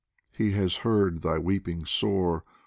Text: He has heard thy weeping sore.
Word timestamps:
He 0.35 0.53
has 0.53 0.77
heard 0.77 1.21
thy 1.21 1.37
weeping 1.37 1.85
sore. 1.85 2.43